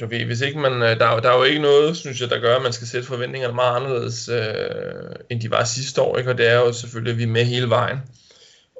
du 0.00 0.06
ved, 0.06 0.24
hvis 0.24 0.40
ikke 0.40 0.58
man, 0.58 0.72
øh, 0.72 0.98
der, 0.98 1.20
der 1.20 1.30
er 1.30 1.36
jo 1.36 1.42
ikke 1.42 1.62
noget, 1.62 1.96
synes 1.96 2.20
jeg, 2.20 2.30
der 2.30 2.40
gør, 2.40 2.56
at 2.56 2.62
man 2.62 2.72
skal 2.72 2.86
sætte 2.86 3.06
forventningerne 3.06 3.54
meget 3.54 3.76
anderledes, 3.76 4.28
øh, 4.28 5.14
end 5.30 5.40
de 5.40 5.50
var 5.50 5.64
sidste 5.64 6.02
år, 6.02 6.18
ikke? 6.18 6.30
og 6.30 6.38
det 6.38 6.48
er 6.48 6.54
jo 6.54 6.72
selvfølgelig, 6.72 7.12
at 7.12 7.18
vi 7.18 7.22
er 7.22 7.26
med 7.26 7.44
hele 7.44 7.70
vejen, 7.70 7.98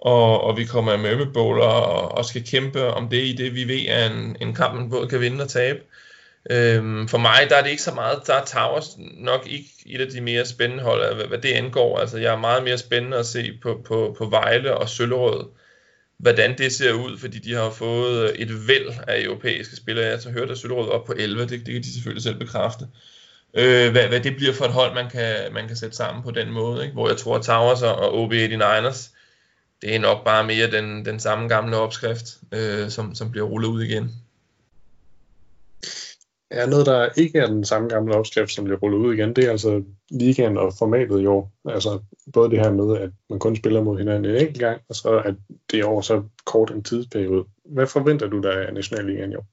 og, 0.03 0.41
og 0.41 0.57
vi 0.57 0.65
kommer 0.65 0.97
med 0.97 1.17
med 1.17 1.27
bowler 1.35 1.65
og, 1.65 2.19
og 2.19 2.25
skal 2.25 2.47
kæmpe 2.47 2.87
om 2.87 3.09
det 3.09 3.25
i 3.25 3.33
det, 3.33 3.55
vi 3.55 3.69
ved, 3.69 3.87
at 3.87 4.13
en, 4.13 4.37
en 4.41 4.55
kamp 4.55 4.75
man 4.75 4.91
både 4.91 5.09
kan 5.09 5.21
vinde 5.21 5.45
og 5.45 5.49
tabe. 5.49 5.81
Øhm, 6.51 7.09
for 7.09 7.19
mig, 7.19 7.47
der 7.49 7.57
er 7.57 7.63
det 7.63 7.71
ikke 7.71 7.83
så 7.83 7.95
meget, 7.95 8.27
der 8.27 8.35
er 8.35 8.45
Towers 8.45 8.97
nok 8.99 9.47
ikke 9.47 9.69
et 9.87 10.01
af 10.01 10.09
de 10.09 10.21
mere 10.21 10.47
spændende 10.47 10.85
hold, 10.85 11.15
hvad, 11.15 11.27
hvad 11.27 11.39
det 11.39 11.53
angår. 11.53 11.99
Altså, 11.99 12.19
jeg 12.19 12.33
er 12.33 12.39
meget 12.39 12.65
mere 12.65 12.79
spændende 12.79 13.17
at 13.17 13.27
se 13.27 13.59
på, 13.63 13.81
på, 13.85 14.15
på 14.19 14.27
Vejle 14.27 14.77
og 14.77 14.89
Søllerød, 14.89 15.45
hvordan 16.19 16.59
det 16.59 16.73
ser 16.73 16.93
ud, 16.93 17.19
fordi 17.19 17.39
de 17.39 17.55
har 17.55 17.71
fået 17.71 18.43
et 18.43 18.69
væld 18.69 18.91
af 19.09 19.23
europæiske 19.23 19.77
spillere. 19.77 20.07
Jeg 20.07 20.19
har 20.25 20.31
hørt, 20.31 20.51
at 20.51 20.59
Søllerød 20.59 20.89
op 20.89 21.05
på 21.05 21.15
11, 21.17 21.43
det, 21.43 21.51
det 21.51 21.75
kan 21.75 21.83
de 21.83 21.93
selvfølgelig 21.93 22.23
selv 22.23 22.39
bekræfte. 22.39 22.85
Øh, 23.55 23.91
hvad, 23.91 24.09
hvad 24.09 24.21
det 24.21 24.37
bliver 24.37 24.53
for 24.53 24.65
et 24.65 24.73
hold, 24.73 24.95
man 24.95 25.11
kan, 25.11 25.35
man 25.53 25.67
kan 25.67 25.77
sætte 25.77 25.97
sammen 25.97 26.23
på 26.23 26.31
den 26.31 26.51
måde, 26.51 26.83
ikke? 26.83 26.93
hvor 26.93 27.09
jeg 27.09 27.17
tror, 27.17 27.37
at 27.37 27.43
Towers 27.43 27.83
og 27.83 28.25
OB89ers, 28.25 29.11
det 29.83 29.95
er 29.95 29.99
nok 29.99 30.25
bare 30.25 30.45
mere 30.45 30.71
den, 30.71 31.05
den 31.05 31.21
samme 31.21 31.49
gamle 31.49 31.77
opskrift, 31.77 32.27
øh, 32.53 32.91
som, 32.91 33.15
som 33.15 33.31
bliver 33.31 33.47
rullet 33.47 33.69
ud 33.69 33.83
igen. 33.83 34.15
Ja, 36.53 36.67
noget, 36.67 36.87
der 36.87 37.09
ikke 37.17 37.39
er 37.39 37.47
den 37.47 37.65
samme 37.65 37.89
gamle 37.89 38.15
opskrift, 38.15 38.53
som 38.53 38.65
bliver 38.65 38.79
rullet 38.79 38.99
ud 38.99 39.15
igen, 39.15 39.37
det 39.37 39.45
er 39.45 39.51
altså 39.51 39.83
ligaen 40.11 40.59
og 40.59 40.73
formatet 40.79 41.21
i 41.21 41.27
år. 41.27 41.53
Altså 41.65 42.01
både 42.33 42.51
det 42.51 42.59
her 42.59 42.71
med, 42.71 42.99
at 42.99 43.11
man 43.31 43.39
kun 43.39 43.57
spiller 43.57 43.83
mod 43.83 43.99
hinanden 43.99 44.25
en 44.25 44.37
enkelt 44.37 44.59
gang, 44.59 44.81
og 44.89 44.95
så 44.95 45.23
at 45.25 45.35
det 45.71 45.81
er 45.81 45.87
år 45.87 46.01
så 46.01 46.23
kort 46.45 46.71
en 46.71 46.83
tidsperiode. 46.83 47.45
Hvad 47.65 47.87
forventer 47.87 48.27
du 48.27 48.41
der 48.41 48.53
af 48.53 48.75
Nationalligaen 48.75 49.33
i 49.33 49.37
år? 49.37 49.47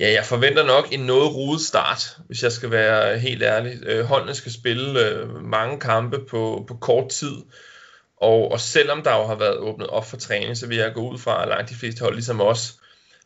Ja, 0.00 0.12
jeg 0.12 0.24
forventer 0.24 0.66
nok 0.66 0.88
en 0.92 1.00
noget 1.00 1.34
rodet 1.34 1.60
start, 1.60 2.16
hvis 2.26 2.42
jeg 2.42 2.52
skal 2.52 2.70
være 2.70 3.18
helt 3.18 3.42
ærlig. 3.42 3.78
Øh, 3.86 4.04
holdene 4.04 4.34
skal 4.34 4.52
spille 4.52 5.08
øh, 5.08 5.44
mange 5.44 5.80
kampe 5.80 6.18
på, 6.30 6.64
på 6.68 6.74
kort 6.74 7.08
tid, 7.08 7.36
og, 8.16 8.52
og 8.52 8.60
selvom 8.60 9.02
der 9.02 9.16
jo 9.16 9.26
har 9.26 9.34
været 9.34 9.56
åbnet 9.56 9.86
op 9.86 10.06
for 10.06 10.16
træning, 10.16 10.56
så 10.56 10.66
vil 10.66 10.76
jeg 10.76 10.94
gå 10.94 11.10
ud 11.10 11.18
fra, 11.18 11.42
at 11.42 11.48
langt 11.48 11.70
de 11.70 11.74
fleste 11.74 12.00
hold, 12.00 12.14
ligesom 12.14 12.40
os, 12.40 12.81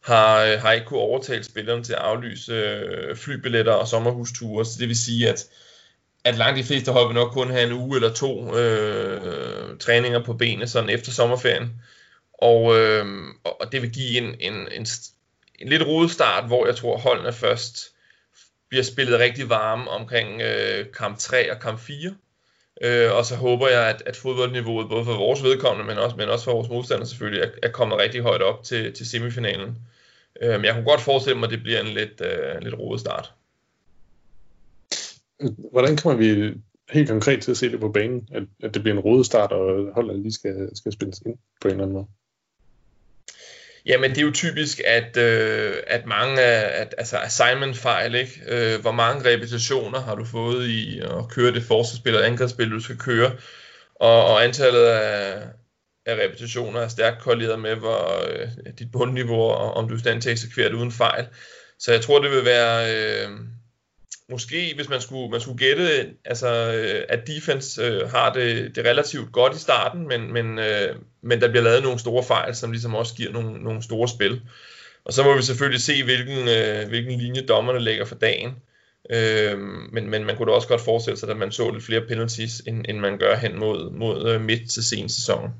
har, 0.06 0.44
øh, 0.44 0.60
har 0.60 0.72
ikke 0.72 0.86
kunne 0.86 1.00
overtale 1.00 1.44
spillerne 1.44 1.84
til 1.84 1.92
at 1.92 1.98
aflyse 1.98 2.52
øh, 2.52 3.16
flybilletter 3.16 3.72
og 3.72 3.88
sommerhusture. 3.88 4.64
Så 4.64 4.76
det 4.78 4.88
vil 4.88 4.98
sige, 4.98 5.28
at, 5.28 5.44
at 6.24 6.36
langt 6.36 6.58
de 6.58 6.64
fleste 6.64 6.92
hold 6.92 7.06
vil 7.06 7.14
nok 7.14 7.32
kun 7.32 7.50
have 7.50 7.66
en 7.66 7.72
uge 7.72 7.96
eller 7.96 8.12
to 8.12 8.56
øh, 8.56 9.78
træninger 9.78 10.24
på 10.24 10.32
benene 10.32 10.68
sådan 10.68 10.90
efter 10.90 11.12
sommerferien. 11.12 11.80
Og, 12.32 12.78
øh, 12.78 13.06
og 13.44 13.72
det 13.72 13.82
vil 13.82 13.90
give 13.90 14.18
en, 14.18 14.34
en, 14.40 14.68
en, 14.72 14.86
en 15.58 15.68
lidt 15.68 15.86
rodet 15.86 16.10
start, 16.10 16.46
hvor 16.46 16.66
jeg 16.66 16.76
tror 16.76 16.98
holdene 16.98 17.32
først 17.32 17.78
bliver 18.68 18.84
spillet 18.84 19.18
rigtig 19.18 19.48
varme 19.48 19.90
omkring 19.90 20.42
øh, 20.42 20.86
kamp 20.92 21.18
3 21.18 21.52
og 21.52 21.60
kamp 21.60 21.80
4. 21.80 22.14
Øh, 22.82 23.12
og 23.12 23.24
så 23.24 23.36
håber 23.36 23.68
jeg, 23.68 23.88
at, 23.88 24.02
at 24.06 24.16
fodboldniveauet, 24.16 24.88
både 24.88 25.04
for 25.04 25.16
vores 25.16 25.42
vedkommende, 25.42 25.86
men 25.86 25.98
også, 25.98 26.16
men 26.16 26.28
også 26.28 26.44
for 26.44 26.52
vores 26.52 26.68
modstandere 26.68 27.06
selvfølgelig, 27.08 27.42
er, 27.42 27.50
er 27.62 27.72
kommet 27.72 27.98
rigtig 27.98 28.22
højt 28.22 28.42
op 28.42 28.64
til, 28.64 28.92
til 28.92 29.08
semifinalen. 29.08 29.78
Øh, 30.42 30.50
men 30.50 30.64
jeg 30.64 30.74
kunne 30.74 30.84
godt 30.84 31.00
forestille 31.00 31.38
mig, 31.38 31.46
at 31.46 31.52
det 31.52 31.62
bliver 31.62 31.80
en 31.80 31.86
lidt, 31.86 32.20
øh, 32.20 32.60
lidt 32.62 32.78
rodet 32.78 33.00
start. 33.00 33.32
Hvordan 35.72 35.96
kommer 35.96 36.18
vi 36.18 36.54
helt 36.90 37.08
konkret 37.08 37.42
til 37.42 37.50
at 37.50 37.56
se 37.56 37.72
det 37.72 37.80
på 37.80 37.88
banen, 37.88 38.28
at, 38.32 38.42
at 38.62 38.74
det 38.74 38.82
bliver 38.82 38.96
en 38.96 39.00
rodet 39.00 39.26
start, 39.26 39.52
og 39.52 39.92
holdet 39.94 40.18
lige 40.18 40.32
skal, 40.32 40.70
skal 40.74 40.92
spilles 40.92 41.22
ind 41.26 41.38
på 41.60 41.68
en 41.68 41.72
eller 41.72 41.84
anden 41.84 41.94
måde? 41.94 42.06
Jamen, 43.86 44.10
det 44.10 44.18
er 44.18 44.22
jo 44.22 44.32
typisk, 44.32 44.80
at, 44.86 45.16
øh, 45.16 45.74
at 45.86 46.06
mange 46.06 46.42
af, 46.42 46.82
at, 46.82 46.94
altså 46.98 47.16
assignment-fejl, 47.18 48.14
ikke? 48.14 48.40
Øh, 48.48 48.80
hvor 48.80 48.92
mange 48.92 49.30
repetitioner 49.30 50.00
har 50.00 50.14
du 50.14 50.24
fået 50.24 50.66
i 50.68 51.00
at 51.00 51.28
køre 51.28 51.52
det 51.52 51.62
forsvarsspil 51.62 52.16
og 52.16 52.26
angrebsspil, 52.26 52.70
du 52.70 52.80
skal 52.80 52.98
køre, 52.98 53.32
og, 53.94 54.24
og 54.24 54.44
antallet 54.44 54.84
af, 54.84 55.42
af 56.06 56.24
repetitioner 56.24 56.80
er 56.80 56.88
stærkt 56.88 57.22
korreleret 57.22 57.58
med, 57.58 57.74
hvor 57.74 58.28
øh, 58.28 58.48
dit 58.78 58.92
bundniveau, 58.92 59.40
og 59.40 59.74
om 59.74 59.88
du 59.88 59.94
er 59.94 59.98
stand 59.98 60.22
til 60.22 60.28
at 60.28 60.32
eksekvere 60.32 60.68
det 60.68 60.74
uden 60.74 60.92
fejl. 60.92 61.26
Så 61.78 61.92
jeg 61.92 62.00
tror, 62.00 62.22
det 62.22 62.30
vil 62.30 62.44
være... 62.44 62.94
Øh, 62.94 63.30
måske, 64.28 64.72
hvis 64.76 64.88
man 64.88 65.00
skulle, 65.00 65.30
man 65.30 65.40
skulle 65.40 65.58
gætte, 65.58 66.06
altså, 66.24 66.48
øh, 66.48 67.04
at 67.08 67.26
defense 67.26 67.82
øh, 67.82 68.10
har 68.10 68.32
det, 68.32 68.76
det 68.76 68.84
relativt 68.84 69.32
godt 69.32 69.56
i 69.56 69.58
starten, 69.58 70.08
men, 70.08 70.32
men, 70.32 70.58
øh, 70.58 70.96
men 71.22 71.40
der 71.40 71.48
bliver 71.48 71.62
lavet 71.62 71.82
nogle 71.82 71.98
store 71.98 72.24
fejl, 72.24 72.54
som 72.54 72.72
ligesom 72.72 72.94
også 72.94 73.14
giver 73.14 73.32
nogle, 73.32 73.64
nogle 73.64 73.82
store 73.82 74.08
spil. 74.08 74.40
Og 75.04 75.12
så 75.12 75.22
må 75.22 75.36
vi 75.36 75.42
selvfølgelig 75.42 75.80
se, 75.80 76.04
hvilken, 76.04 76.48
øh, 76.48 76.88
hvilken 76.88 77.20
linje 77.20 77.46
dommerne 77.46 77.80
lægger 77.80 78.04
for 78.04 78.14
dagen. 78.14 78.50
Øh, 79.10 79.58
men, 79.92 80.10
men 80.10 80.24
man 80.24 80.36
kunne 80.36 80.50
da 80.50 80.56
også 80.56 80.68
godt 80.68 80.80
forestille 80.80 81.18
sig, 81.18 81.30
at 81.30 81.36
man 81.36 81.52
så 81.52 81.70
lidt 81.70 81.84
flere 81.84 82.00
penalties, 82.00 82.62
end, 82.66 82.84
end 82.88 82.98
man 82.98 83.18
gør 83.18 83.36
hen 83.36 83.58
mod, 83.58 83.90
mod 83.90 84.30
øh, 84.30 84.40
midt 84.40 84.70
til 84.70 84.84
sen 84.84 85.08
sæson. 85.08 85.50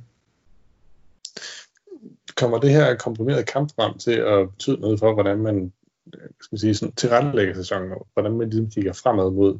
Kommer 2.36 2.58
det 2.58 2.70
her 2.70 2.96
komprimerede 2.96 3.44
kampprogram 3.44 3.98
til 3.98 4.12
at 4.12 4.50
betyde 4.50 4.80
noget 4.80 4.98
for, 4.98 5.14
hvordan 5.14 5.38
man 5.38 5.72
skal 6.12 6.48
man 6.52 6.58
sige, 6.58 6.74
sådan, 6.74 6.94
tilrettelægger 6.94 7.54
sæsonen, 7.54 7.92
og 7.92 8.06
hvordan 8.12 8.32
man 8.32 8.50
ligesom 8.50 8.70
kigger 8.70 8.92
fremad 8.92 9.30
mod, 9.30 9.58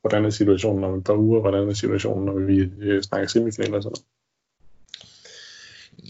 hvordan 0.00 0.24
er 0.24 0.30
situationen 0.30 0.84
om 0.84 0.98
et 0.98 1.04
par 1.04 1.14
uger, 1.14 1.40
hvordan 1.40 1.68
er 1.68 1.72
situationen, 1.72 2.24
når 2.24 2.38
vi 2.38 2.70
øh, 2.80 3.02
snakker 3.02 3.28
semifinaler 3.28 3.76
og 3.76 3.82
sådan 3.82 3.90
noget. 3.90 4.06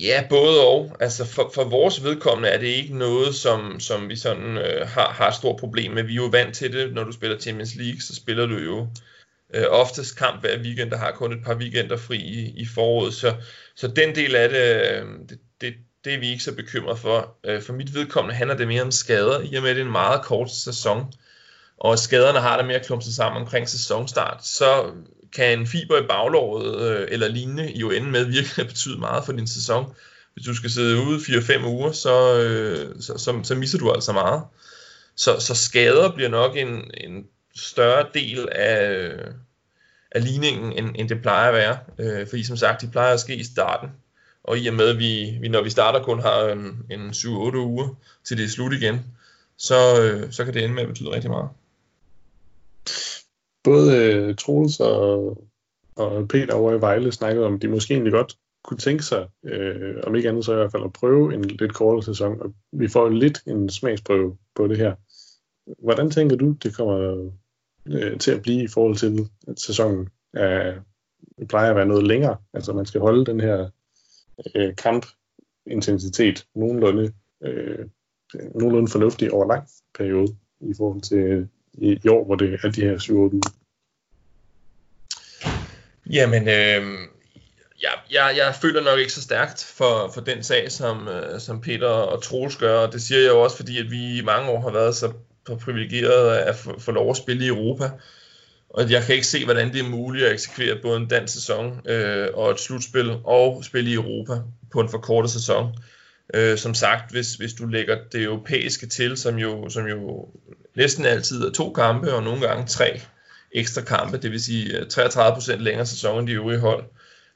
Ja, 0.00 0.26
både 0.30 0.66
og. 0.66 0.96
Altså 1.00 1.24
for, 1.24 1.50
for 1.54 1.64
vores 1.64 2.04
vedkommende 2.04 2.48
er 2.48 2.58
det 2.58 2.66
ikke 2.66 2.98
noget, 2.98 3.34
som, 3.34 3.80
som 3.80 4.08
vi 4.08 4.16
sådan 4.16 4.56
øh, 4.56 4.88
har, 4.88 5.08
har 5.08 5.28
et 5.28 5.34
stort 5.34 5.60
problem 5.60 5.92
med. 5.92 6.02
Vi 6.02 6.12
er 6.12 6.16
jo 6.16 6.28
vant 6.32 6.54
til 6.54 6.72
det, 6.72 6.94
når 6.94 7.04
du 7.04 7.12
spiller 7.12 7.38
Champions 7.38 7.74
League, 7.76 8.00
så 8.00 8.14
spiller 8.14 8.46
du 8.46 8.56
jo 8.56 8.86
øh, 9.54 9.64
oftest 9.68 10.18
kamp 10.18 10.40
hver 10.40 10.62
weekend, 10.62 10.90
der 10.90 10.96
har 10.96 11.12
kun 11.12 11.32
et 11.32 11.44
par 11.44 11.54
weekender 11.54 11.96
fri 11.96 12.16
i, 12.16 12.52
i 12.56 12.66
foråret. 12.66 13.14
Så, 13.14 13.34
så 13.76 13.88
den 13.88 14.14
del 14.14 14.36
af 14.36 14.48
det, 14.48 15.00
øh, 15.02 15.08
det, 15.60 15.74
det, 16.04 16.14
er 16.14 16.18
vi 16.18 16.30
ikke 16.30 16.42
så 16.42 16.54
bekymret 16.54 16.98
for. 16.98 17.36
Øh, 17.44 17.62
for 17.62 17.72
mit 17.72 17.94
vedkommende 17.94 18.34
handler 18.34 18.56
det 18.56 18.68
mere 18.68 18.82
om 18.82 18.90
skader, 18.90 19.40
i 19.40 19.54
og 19.54 19.62
med 19.62 19.70
at 19.70 19.76
det 19.76 19.82
er 19.82 19.86
en 19.86 19.92
meget 19.92 20.22
kort 20.22 20.50
sæson, 20.50 21.12
og 21.78 21.98
skaderne 21.98 22.40
har 22.40 22.56
det 22.56 22.66
mere 22.66 22.76
at 22.76 22.86
klumpe 22.86 23.04
sig 23.04 23.14
sammen 23.14 23.42
omkring 23.42 23.68
sæsonstart, 23.68 24.46
så 24.46 24.92
kan 25.32 25.58
en 25.58 25.66
fiber 25.66 25.98
i 25.98 26.06
baglåret 26.06 26.80
øh, 26.80 27.08
eller 27.10 27.28
lignende 27.28 27.72
jo 27.78 27.90
ende 27.90 28.10
med 28.10 28.24
virkelig 28.24 28.58
at 28.58 28.66
betyde 28.66 28.98
meget 28.98 29.24
for 29.24 29.32
din 29.32 29.46
sæson. 29.46 29.94
Hvis 30.34 30.46
du 30.46 30.54
skal 30.54 30.70
sidde 30.70 31.02
ude 31.06 31.18
4-5 31.18 31.66
uger, 31.66 31.92
så, 31.92 32.38
øh, 32.42 32.94
så, 33.00 33.18
så, 33.18 33.40
så 33.42 33.54
misser 33.54 33.78
du 33.78 33.92
altså 33.92 34.12
meget. 34.12 34.42
Så, 35.16 35.40
så 35.40 35.54
skader 35.54 36.12
bliver 36.14 36.28
nok 36.28 36.56
en, 36.56 36.90
en 36.94 37.26
større 37.56 38.06
del 38.14 38.48
af, 38.52 39.12
af 40.10 40.24
ligningen, 40.24 40.72
end, 40.72 40.96
end 40.98 41.08
det 41.08 41.22
plejer 41.22 41.48
at 41.48 41.54
være. 41.54 41.78
Øh, 41.98 42.26
fordi 42.28 42.44
som 42.44 42.56
sagt, 42.56 42.80
de 42.80 42.90
plejer 42.90 43.14
at 43.14 43.20
ske 43.20 43.36
i 43.36 43.44
starten. 43.44 43.88
Og 44.44 44.58
i 44.58 44.66
og 44.66 44.74
med, 44.74 44.88
at 44.88 44.98
vi, 44.98 45.38
vi 45.40 45.48
når 45.48 45.62
vi 45.62 45.70
starter 45.70 46.02
kun 46.02 46.20
har 46.20 46.40
øhm, 46.44 46.86
en, 46.90 47.00
en 47.00 47.10
7-8 47.10 47.56
uger 47.56 47.94
til 48.24 48.36
det 48.36 48.44
er 48.44 48.48
slut 48.48 48.72
igen, 48.72 48.96
så, 49.56 49.74
øh, 50.02 50.32
så 50.32 50.44
kan 50.44 50.54
det 50.54 50.64
ende 50.64 50.74
med 50.74 50.82
at 50.82 50.88
betyde 50.88 51.10
rigtig 51.10 51.30
meget. 51.30 51.48
Både 53.64 53.96
øh, 53.96 54.36
Troels 54.36 54.80
og, 54.80 55.44
og 55.96 56.28
Peter 56.28 56.54
over 56.54 56.72
i 56.72 56.80
Vejle 56.80 57.12
snakkede 57.12 57.46
om, 57.46 57.54
at 57.54 57.62
de 57.62 57.68
måske 57.68 57.94
egentlig 57.94 58.12
godt 58.12 58.36
kunne 58.64 58.78
tænke 58.78 59.02
sig, 59.02 59.28
øh, 59.44 59.96
om 60.06 60.14
ikke 60.14 60.28
andet 60.28 60.44
så 60.44 60.52
i 60.52 60.56
hvert 60.56 60.72
fald 60.72 60.84
at 60.84 60.92
prøve 60.92 61.34
en 61.34 61.44
lidt 61.44 61.74
kortere 61.74 62.02
sæson, 62.02 62.40
og 62.40 62.54
vi 62.72 62.88
får 62.88 63.08
lidt 63.08 63.42
en 63.46 63.68
smagsprøve 63.70 64.36
på 64.54 64.66
det 64.66 64.78
her. 64.78 64.94
Hvordan 65.84 66.10
tænker 66.10 66.36
du, 66.36 66.52
det 66.52 66.76
kommer 66.76 67.30
øh, 67.86 68.18
til 68.18 68.30
at 68.30 68.42
blive 68.42 68.62
i 68.62 68.68
forhold 68.68 68.96
til, 68.96 69.28
at 69.48 69.60
sæsonen 69.60 70.08
er, 70.34 70.74
plejer 71.48 71.70
at 71.70 71.76
være 71.76 71.86
noget 71.86 72.06
længere? 72.06 72.36
Altså 72.54 72.72
man 72.72 72.86
skal 72.86 73.00
holde 73.00 73.26
den 73.26 73.40
her 73.40 73.68
øh, 74.54 74.76
kampintensitet 74.76 76.46
nogenlunde, 76.54 77.12
øh, 77.44 77.86
nogenlunde 78.34 78.90
fornuftig 78.90 79.32
over 79.32 79.46
lang 79.46 79.68
periode 79.94 80.36
i 80.60 80.74
forhold 80.76 81.00
til 81.00 81.18
øh, 81.18 81.46
i, 81.74 81.98
i 82.04 82.08
år, 82.08 82.24
hvor 82.24 82.34
det 82.34 82.60
er 82.62 82.70
de 82.70 82.80
her 82.80 82.96
7-8 82.98 83.12
uger. 83.12 83.52
Jamen, 86.10 86.42
øh, 86.42 87.08
jeg, 87.82 87.92
jeg, 88.10 88.34
jeg 88.36 88.54
føler 88.62 88.82
nok 88.82 88.98
ikke 88.98 89.12
så 89.12 89.22
stærkt 89.22 89.64
for, 89.64 90.10
for 90.14 90.20
den 90.20 90.42
sag, 90.42 90.72
som, 90.72 91.08
øh, 91.08 91.40
som 91.40 91.60
Peter 91.60 91.88
og 91.88 92.22
Troels 92.22 92.56
gør, 92.56 92.78
og 92.78 92.92
det 92.92 93.02
siger 93.02 93.20
jeg 93.20 93.28
jo 93.28 93.40
også, 93.40 93.56
fordi 93.56 93.78
at 93.78 93.90
vi 93.90 94.18
i 94.18 94.22
mange 94.22 94.50
år 94.50 94.60
har 94.60 94.70
været 94.70 94.96
så 94.96 95.12
privilegeret 95.60 96.36
at 96.36 96.56
få, 96.56 96.80
få 96.80 96.92
lov 96.92 97.10
at 97.10 97.16
spille 97.16 97.44
i 97.44 97.48
Europa. 97.48 97.90
Og 98.74 98.90
jeg 98.90 99.02
kan 99.02 99.14
ikke 99.14 99.26
se, 99.26 99.44
hvordan 99.44 99.72
det 99.72 99.80
er 99.80 99.88
muligt 99.88 100.26
at 100.26 100.32
eksekvere 100.32 100.78
både 100.82 100.96
en 100.96 101.08
dansk 101.08 101.34
sæson 101.34 101.80
øh, 101.88 102.28
og 102.34 102.50
et 102.50 102.60
slutspil 102.60 103.16
og 103.24 103.64
spille 103.64 103.90
i 103.90 103.94
Europa 103.94 104.32
på 104.72 104.80
en 104.80 104.88
forkortet 104.88 105.30
sæson. 105.30 105.76
Øh, 106.34 106.58
som 106.58 106.74
sagt, 106.74 107.10
hvis, 107.10 107.34
hvis 107.34 107.52
du 107.52 107.66
lægger 107.66 107.98
det 108.12 108.22
europæiske 108.22 108.86
til, 108.86 109.16
som 109.16 109.38
jo, 109.38 109.68
som 109.68 109.86
jo 109.86 110.28
næsten 110.74 111.04
altid 111.04 111.44
er 111.44 111.50
to 111.50 111.72
kampe 111.72 112.14
og 112.14 112.22
nogle 112.22 112.40
gange 112.40 112.66
tre 112.66 113.00
ekstra 113.52 113.80
kampe, 113.80 114.18
det 114.18 114.30
vil 114.30 114.42
sige 114.42 114.78
øh, 114.78 114.86
33% 114.92 115.56
længere 115.56 115.86
sæson 115.86 116.18
end 116.18 116.26
de 116.26 116.32
øvrige 116.32 116.60
hold, 116.60 116.84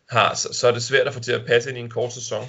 har, 0.08 0.34
så, 0.34 0.48
så 0.52 0.68
er 0.68 0.72
det 0.72 0.82
svært 0.82 1.06
at 1.06 1.14
få 1.14 1.20
til 1.20 1.32
at 1.32 1.46
passe 1.46 1.68
ind 1.68 1.78
i 1.78 1.80
en 1.80 1.90
kort 1.90 2.12
sæson. 2.12 2.44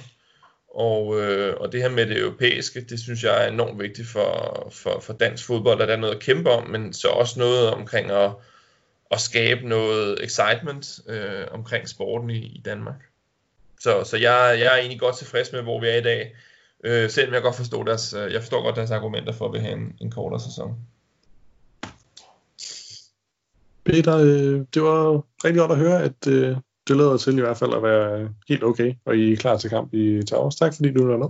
Og, 0.74 1.20
øh, 1.20 1.56
og 1.60 1.72
det 1.72 1.82
her 1.82 1.88
med 1.88 2.06
det 2.06 2.18
europæiske, 2.18 2.80
det 2.80 3.00
synes 3.00 3.24
jeg 3.24 3.44
er 3.44 3.48
enormt 3.48 3.78
vigtigt 3.78 4.08
for, 4.08 4.68
for, 4.72 5.00
for 5.00 5.12
dansk 5.12 5.44
fodbold, 5.44 5.82
at 5.82 5.88
der 5.88 5.94
er 5.94 6.00
noget 6.00 6.14
at 6.14 6.20
kæmpe 6.20 6.50
om, 6.50 6.70
men 6.70 6.92
så 6.92 7.08
også 7.08 7.38
noget 7.38 7.70
omkring 7.70 8.10
at 8.10 8.30
at 9.10 9.20
skabe 9.20 9.68
noget 9.68 10.24
excitement 10.24 11.00
øh, 11.08 11.44
omkring 11.50 11.88
sporten 11.88 12.30
i, 12.30 12.38
i 12.38 12.62
Danmark. 12.64 13.00
Så, 13.80 14.04
så 14.04 14.16
jeg, 14.16 14.56
jeg 14.58 14.66
er 14.66 14.76
egentlig 14.76 15.00
godt 15.00 15.16
tilfreds 15.16 15.52
med, 15.52 15.62
hvor 15.62 15.80
vi 15.80 15.86
er 15.86 15.96
i 15.96 16.02
dag, 16.02 16.36
øh, 16.84 17.10
selvom 17.10 17.34
jeg 17.34 17.42
godt 17.42 17.56
forstår 17.56 17.84
deres, 17.84 18.14
øh, 18.14 18.32
jeg 18.32 18.40
forstår 18.40 18.62
godt 18.62 18.76
deres 18.76 18.90
argumenter 18.90 19.32
for 19.32 19.46
at 19.46 19.52
vi 19.52 19.58
have 19.58 19.72
en, 19.72 19.96
en 20.00 20.10
kortere 20.10 20.40
sæson. 20.40 20.76
Peter, 23.84 24.16
øh, 24.16 24.64
det 24.74 24.82
var 24.82 25.24
rigtig 25.44 25.60
godt 25.60 25.72
at 25.72 25.78
høre, 25.78 26.02
at 26.02 26.26
øh, 26.26 26.56
det 26.88 26.96
lader 26.96 27.16
til 27.16 27.38
i 27.38 27.40
hvert 27.40 27.56
fald 27.56 27.74
at 27.74 27.82
være 27.82 28.28
helt 28.48 28.64
okay, 28.64 28.94
og 29.04 29.16
I 29.16 29.32
er 29.32 29.36
klar 29.36 29.56
til 29.56 29.70
kamp 29.70 29.94
i 29.94 30.22
Towers. 30.22 30.56
Tak 30.56 30.74
fordi 30.74 30.92
du 30.92 31.06
var 31.06 31.16
med. 31.16 31.28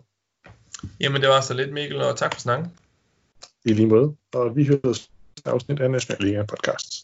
Jamen 1.01 1.21
det 1.21 1.29
var 1.29 1.41
så 1.41 1.55
lidt 1.55 1.73
Mikkel, 1.73 2.03
og 2.03 2.17
tak 2.17 2.35
for 2.35 2.41
snakken. 2.41 2.73
I 3.65 3.73
lige 3.73 3.87
måde, 3.87 4.17
og 4.35 4.57
vi 4.57 4.67
hører 4.67 5.09
afsnit 5.45 5.81
af 5.81 5.91
National 5.91 6.25
Liga 6.25 6.43
podcast. 6.43 6.98